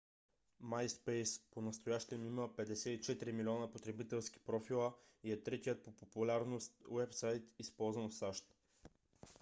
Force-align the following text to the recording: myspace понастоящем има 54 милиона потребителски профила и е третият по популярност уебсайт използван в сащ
myspace 0.61 1.41
понастоящем 1.51 2.25
има 2.25 2.49
54 2.49 3.31
милиона 3.31 3.71
потребителски 3.71 4.39
профила 4.39 4.93
и 5.23 5.31
е 5.31 5.43
третият 5.43 5.83
по 5.83 5.91
популярност 5.91 6.83
уебсайт 6.87 7.43
използван 7.59 8.09
в 8.09 8.15
сащ 8.15 8.45